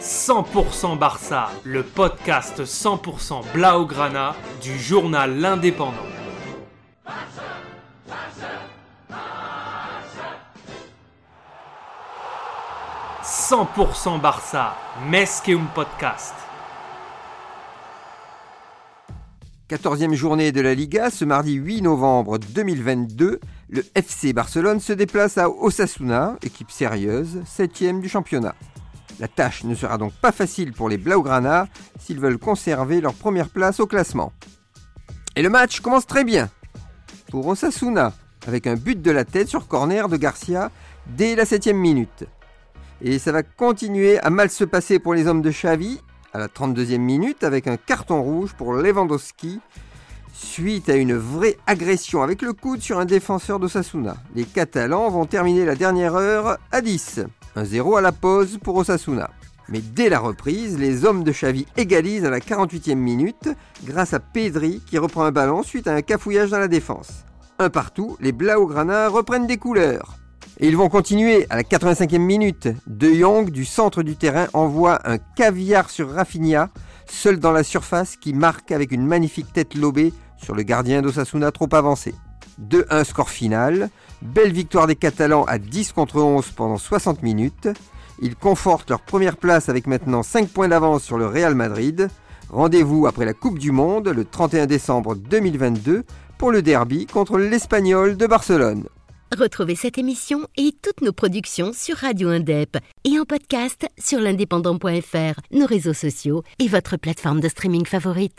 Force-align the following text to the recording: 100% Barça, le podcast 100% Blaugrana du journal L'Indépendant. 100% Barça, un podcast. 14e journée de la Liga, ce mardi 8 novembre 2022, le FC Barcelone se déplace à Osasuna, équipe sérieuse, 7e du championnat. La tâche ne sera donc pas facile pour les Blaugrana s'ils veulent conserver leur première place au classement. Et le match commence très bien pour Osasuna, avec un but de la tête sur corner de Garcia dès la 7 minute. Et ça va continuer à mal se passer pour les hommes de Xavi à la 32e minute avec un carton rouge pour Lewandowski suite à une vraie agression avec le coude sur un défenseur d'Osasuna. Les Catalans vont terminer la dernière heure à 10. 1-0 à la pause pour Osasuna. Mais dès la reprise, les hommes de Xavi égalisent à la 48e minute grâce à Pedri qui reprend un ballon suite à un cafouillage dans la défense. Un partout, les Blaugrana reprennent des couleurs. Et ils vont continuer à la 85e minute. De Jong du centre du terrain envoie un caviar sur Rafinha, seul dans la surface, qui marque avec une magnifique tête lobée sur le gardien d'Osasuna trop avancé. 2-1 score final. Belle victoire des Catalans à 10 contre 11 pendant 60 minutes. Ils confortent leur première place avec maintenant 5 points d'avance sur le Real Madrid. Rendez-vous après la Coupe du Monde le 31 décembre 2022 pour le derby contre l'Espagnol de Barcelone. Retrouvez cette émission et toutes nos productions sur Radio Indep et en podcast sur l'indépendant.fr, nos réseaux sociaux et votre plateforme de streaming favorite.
100% 0.00 0.96
Barça, 0.96 1.50
le 1.64 1.82
podcast 1.82 2.62
100% 2.62 3.52
Blaugrana 3.52 4.36
du 4.62 4.78
journal 4.78 5.40
L'Indépendant. 5.40 5.92
100% 13.24 14.20
Barça, 14.20 14.76
un 15.10 15.66
podcast. 15.74 16.34
14e 19.68 20.14
journée 20.14 20.52
de 20.52 20.60
la 20.60 20.74
Liga, 20.74 21.10
ce 21.10 21.24
mardi 21.24 21.54
8 21.54 21.82
novembre 21.82 22.38
2022, 22.38 23.40
le 23.68 23.84
FC 23.96 24.32
Barcelone 24.32 24.78
se 24.78 24.92
déplace 24.92 25.38
à 25.38 25.50
Osasuna, 25.50 26.36
équipe 26.42 26.70
sérieuse, 26.70 27.42
7e 27.44 28.00
du 28.00 28.08
championnat. 28.08 28.54
La 29.20 29.28
tâche 29.28 29.64
ne 29.64 29.74
sera 29.74 29.98
donc 29.98 30.12
pas 30.12 30.32
facile 30.32 30.72
pour 30.72 30.88
les 30.88 30.96
Blaugrana 30.96 31.66
s'ils 31.98 32.20
veulent 32.20 32.38
conserver 32.38 33.00
leur 33.00 33.14
première 33.14 33.48
place 33.48 33.80
au 33.80 33.86
classement. 33.86 34.32
Et 35.34 35.42
le 35.42 35.50
match 35.50 35.80
commence 35.80 36.06
très 36.06 36.24
bien 36.24 36.48
pour 37.30 37.46
Osasuna, 37.46 38.12
avec 38.46 38.66
un 38.66 38.74
but 38.74 39.02
de 39.02 39.10
la 39.10 39.24
tête 39.24 39.48
sur 39.48 39.68
corner 39.68 40.08
de 40.08 40.16
Garcia 40.16 40.70
dès 41.06 41.34
la 41.34 41.44
7 41.44 41.68
minute. 41.68 42.24
Et 43.02 43.18
ça 43.18 43.32
va 43.32 43.42
continuer 43.42 44.18
à 44.20 44.30
mal 44.30 44.50
se 44.50 44.64
passer 44.64 44.98
pour 44.98 45.14
les 45.14 45.26
hommes 45.26 45.42
de 45.42 45.50
Xavi 45.50 46.00
à 46.32 46.38
la 46.38 46.48
32e 46.48 46.98
minute 46.98 47.44
avec 47.44 47.66
un 47.66 47.76
carton 47.76 48.22
rouge 48.22 48.54
pour 48.54 48.72
Lewandowski 48.74 49.60
suite 50.32 50.88
à 50.88 50.96
une 50.96 51.14
vraie 51.14 51.56
agression 51.66 52.22
avec 52.22 52.42
le 52.42 52.52
coude 52.52 52.80
sur 52.80 52.98
un 52.98 53.04
défenseur 53.04 53.58
d'Osasuna. 53.58 54.16
Les 54.34 54.44
Catalans 54.44 55.10
vont 55.10 55.26
terminer 55.26 55.64
la 55.64 55.74
dernière 55.74 56.14
heure 56.14 56.58
à 56.70 56.80
10. 56.80 57.20
1-0 57.56 57.98
à 57.98 58.00
la 58.00 58.12
pause 58.12 58.58
pour 58.62 58.76
Osasuna. 58.76 59.30
Mais 59.68 59.80
dès 59.80 60.08
la 60.08 60.18
reprise, 60.18 60.78
les 60.78 61.04
hommes 61.04 61.24
de 61.24 61.32
Xavi 61.32 61.66
égalisent 61.76 62.24
à 62.24 62.30
la 62.30 62.40
48e 62.40 62.94
minute 62.94 63.50
grâce 63.84 64.14
à 64.14 64.20
Pedri 64.20 64.82
qui 64.86 64.98
reprend 64.98 65.24
un 65.24 65.32
ballon 65.32 65.62
suite 65.62 65.86
à 65.86 65.94
un 65.94 66.02
cafouillage 66.02 66.50
dans 66.50 66.58
la 66.58 66.68
défense. 66.68 67.24
Un 67.58 67.70
partout, 67.70 68.16
les 68.20 68.32
Blaugrana 68.32 69.08
reprennent 69.08 69.46
des 69.46 69.58
couleurs. 69.58 70.16
Et 70.60 70.68
ils 70.68 70.76
vont 70.76 70.88
continuer 70.88 71.46
à 71.50 71.56
la 71.56 71.62
85e 71.62 72.18
minute. 72.18 72.68
De 72.86 73.12
Jong 73.12 73.50
du 73.50 73.64
centre 73.64 74.02
du 74.02 74.16
terrain 74.16 74.46
envoie 74.54 75.00
un 75.04 75.18
caviar 75.18 75.90
sur 75.90 76.10
Rafinha, 76.10 76.70
seul 77.08 77.38
dans 77.38 77.52
la 77.52 77.62
surface, 77.62 78.16
qui 78.16 78.32
marque 78.32 78.72
avec 78.72 78.90
une 78.90 79.06
magnifique 79.06 79.52
tête 79.52 79.74
lobée 79.74 80.12
sur 80.36 80.54
le 80.54 80.62
gardien 80.62 81.02
d'Osasuna 81.02 81.52
trop 81.52 81.68
avancé. 81.72 82.14
2-1 82.60 83.04
score 83.04 83.30
final. 83.30 83.90
Belle 84.22 84.52
victoire 84.52 84.86
des 84.86 84.96
Catalans 84.96 85.44
à 85.44 85.58
10 85.58 85.92
contre 85.92 86.20
11 86.20 86.50
pendant 86.52 86.78
60 86.78 87.22
minutes. 87.22 87.68
Ils 88.20 88.36
confortent 88.36 88.90
leur 88.90 89.00
première 89.00 89.36
place 89.36 89.68
avec 89.68 89.86
maintenant 89.86 90.22
5 90.22 90.48
points 90.48 90.68
d'avance 90.68 91.04
sur 91.04 91.18
le 91.18 91.26
Real 91.26 91.54
Madrid. 91.54 92.08
Rendez-vous 92.50 93.06
après 93.06 93.24
la 93.24 93.34
Coupe 93.34 93.58
du 93.58 93.70
Monde 93.70 94.08
le 94.08 94.24
31 94.24 94.66
décembre 94.66 95.14
2022 95.14 96.04
pour 96.38 96.50
le 96.50 96.62
derby 96.62 97.06
contre 97.06 97.38
l'Espagnol 97.38 98.16
de 98.16 98.26
Barcelone. 98.26 98.84
Retrouvez 99.36 99.76
cette 99.76 99.98
émission 99.98 100.46
et 100.56 100.72
toutes 100.82 101.02
nos 101.02 101.12
productions 101.12 101.72
sur 101.74 101.96
Radio 101.96 102.30
Indep 102.30 102.78
et 103.04 103.18
en 103.18 103.24
podcast 103.24 103.86
sur 103.98 104.20
l'indépendant.fr, 104.20 105.40
nos 105.52 105.66
réseaux 105.66 105.92
sociaux 105.92 106.42
et 106.58 106.66
votre 106.66 106.96
plateforme 106.96 107.40
de 107.40 107.48
streaming 107.48 107.84
favorite. 107.84 108.32